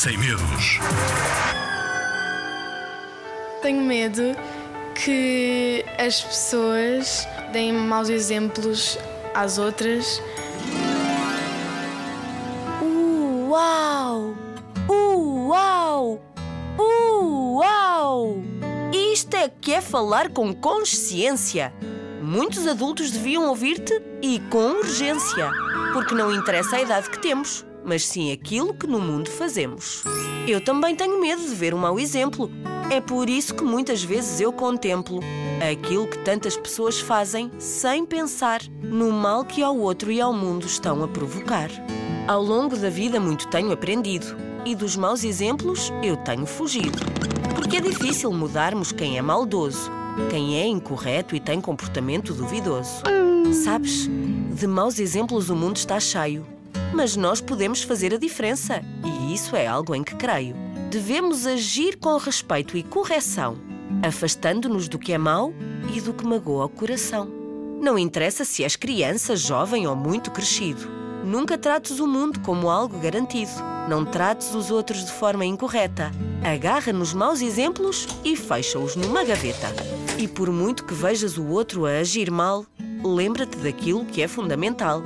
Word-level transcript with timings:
sem 0.00 0.16
medos. 0.16 0.78
Tenho 3.60 3.82
medo 3.82 4.34
que 4.94 5.84
as 5.98 6.22
pessoas 6.22 7.28
deem 7.52 7.74
maus 7.74 8.08
exemplos 8.08 8.98
às 9.34 9.58
outras. 9.58 10.22
Uau! 13.50 14.34
Uau! 14.88 16.22
Uau! 16.78 18.42
Isto 19.12 19.34
é 19.34 19.50
que 19.50 19.74
é 19.74 19.82
falar 19.82 20.30
com 20.30 20.54
consciência. 20.54 21.74
Muitos 22.22 22.66
adultos 22.66 23.10
deviam 23.10 23.48
ouvir-te 23.48 24.00
e 24.22 24.40
com 24.48 24.78
urgência, 24.78 25.50
porque 25.92 26.14
não 26.14 26.34
interessa 26.34 26.76
a 26.76 26.80
idade 26.80 27.10
que 27.10 27.20
temos, 27.20 27.66
mas 27.90 28.06
sim 28.06 28.30
aquilo 28.30 28.72
que 28.72 28.86
no 28.86 29.00
mundo 29.00 29.28
fazemos. 29.28 30.04
Eu 30.46 30.60
também 30.60 30.94
tenho 30.94 31.20
medo 31.20 31.42
de 31.42 31.52
ver 31.56 31.74
um 31.74 31.78
mau 31.78 31.98
exemplo. 31.98 32.48
É 32.88 33.00
por 33.00 33.28
isso 33.28 33.52
que 33.52 33.64
muitas 33.64 34.00
vezes 34.00 34.40
eu 34.40 34.52
contemplo 34.52 35.18
aquilo 35.60 36.06
que 36.06 36.18
tantas 36.18 36.56
pessoas 36.56 37.00
fazem 37.00 37.50
sem 37.58 38.06
pensar 38.06 38.60
no 38.80 39.10
mal 39.10 39.44
que 39.44 39.60
ao 39.60 39.76
outro 39.76 40.12
e 40.12 40.20
ao 40.20 40.32
mundo 40.32 40.66
estão 40.66 41.02
a 41.02 41.08
provocar. 41.08 41.68
Ao 42.28 42.40
longo 42.40 42.76
da 42.76 42.88
vida, 42.88 43.18
muito 43.18 43.48
tenho 43.48 43.72
aprendido 43.72 44.36
e 44.64 44.76
dos 44.76 44.94
maus 44.94 45.24
exemplos 45.24 45.92
eu 46.00 46.16
tenho 46.18 46.46
fugido. 46.46 47.00
Porque 47.56 47.78
é 47.78 47.80
difícil 47.80 48.32
mudarmos 48.32 48.92
quem 48.92 49.18
é 49.18 49.22
maldoso, 49.22 49.90
quem 50.30 50.60
é 50.60 50.64
incorreto 50.64 51.34
e 51.34 51.40
tem 51.40 51.60
comportamento 51.60 52.32
duvidoso. 52.32 53.02
Sabes, 53.64 54.08
de 54.54 54.66
maus 54.68 55.00
exemplos 55.00 55.50
o 55.50 55.56
mundo 55.56 55.76
está 55.76 55.98
cheio, 55.98 56.46
mas 56.92 57.16
nós 57.16 57.40
podemos 57.40 57.82
fazer 57.82 58.14
a 58.14 58.18
diferença 58.18 58.82
e 59.04 59.34
isso 59.34 59.54
é 59.56 59.66
algo 59.66 59.94
em 59.94 60.02
que 60.02 60.14
creio. 60.14 60.54
Devemos 60.90 61.46
agir 61.46 61.96
com 61.96 62.16
respeito 62.16 62.76
e 62.76 62.82
correção, 62.82 63.56
afastando-nos 64.02 64.88
do 64.88 64.98
que 64.98 65.12
é 65.12 65.18
mau 65.18 65.52
e 65.94 66.00
do 66.00 66.12
que 66.12 66.26
magoa 66.26 66.64
o 66.64 66.68
coração. 66.68 67.28
Não 67.80 67.98
interessa 67.98 68.44
se 68.44 68.62
és 68.62 68.76
criança, 68.76 69.34
jovem 69.36 69.86
ou 69.86 69.96
muito 69.96 70.30
crescido. 70.30 70.86
Nunca 71.24 71.56
trates 71.56 72.00
o 72.00 72.06
mundo 72.06 72.40
como 72.40 72.68
algo 72.68 72.98
garantido. 72.98 73.52
Não 73.88 74.04
trates 74.04 74.54
os 74.54 74.70
outros 74.70 75.04
de 75.04 75.12
forma 75.12 75.44
incorreta. 75.44 76.10
Agarra 76.42 76.92
nos 76.92 77.14
maus 77.14 77.40
exemplos 77.40 78.06
e 78.24 78.36
fecha-os 78.36 78.96
numa 78.96 79.24
gaveta. 79.24 79.68
E 80.18 80.28
por 80.28 80.50
muito 80.50 80.84
que 80.84 80.94
vejas 80.94 81.38
o 81.38 81.46
outro 81.46 81.86
a 81.86 81.98
agir 81.98 82.30
mal, 82.30 82.66
lembra-te 83.02 83.56
daquilo 83.58 84.04
que 84.04 84.22
é 84.22 84.28
fundamental. 84.28 85.02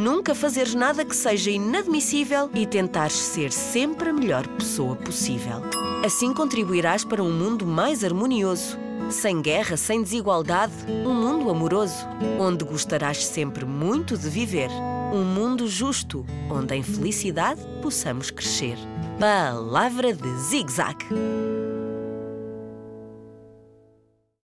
Nunca 0.00 0.34
fazeres 0.34 0.74
nada 0.74 1.04
que 1.04 1.14
seja 1.14 1.50
inadmissível 1.50 2.48
e 2.54 2.64
tentares 2.64 3.12
ser 3.18 3.52
sempre 3.52 4.08
a 4.08 4.12
melhor 4.14 4.48
pessoa 4.48 4.96
possível. 4.96 5.60
Assim 6.02 6.32
contribuirás 6.32 7.04
para 7.04 7.22
um 7.22 7.30
mundo 7.30 7.66
mais 7.66 8.02
harmonioso, 8.02 8.78
sem 9.10 9.42
guerra, 9.42 9.76
sem 9.76 10.02
desigualdade, 10.02 10.72
um 11.04 11.12
mundo 11.12 11.50
amoroso, 11.50 12.06
onde 12.38 12.64
gostarás 12.64 13.26
sempre 13.26 13.66
muito 13.66 14.16
de 14.16 14.30
viver. 14.30 14.70
Um 15.12 15.22
mundo 15.22 15.68
justo, 15.68 16.24
onde 16.50 16.74
em 16.74 16.82
felicidade 16.82 17.60
possamos 17.82 18.30
crescer. 18.30 18.78
Palavra 19.18 20.14
de 20.14 20.34
Zig 20.38 20.72
Zag. 20.72 20.96